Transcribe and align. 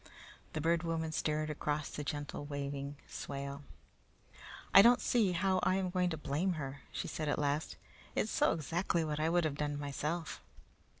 The 0.53 0.61
Bird 0.61 0.81
Woman 0.81 1.11
stared 1.11 1.51
across 1.51 1.89
the 1.91 2.03
gently 2.03 2.39
waving 2.39 2.97
swale. 3.07 3.61
"I 4.73 4.81
don't 4.81 4.99
see 4.99 5.33
how 5.33 5.59
I 5.61 5.75
am 5.75 5.91
going 5.91 6.09
to 6.09 6.17
blame 6.17 6.53
her," 6.53 6.81
she 6.91 7.07
said 7.07 7.29
at 7.29 7.37
last. 7.37 7.75
"It's 8.15 8.31
so 8.31 8.51
exactly 8.51 9.05
what 9.05 9.19
I 9.19 9.29
would 9.29 9.43
have 9.45 9.53
done 9.57 9.77
myself." 9.77 10.41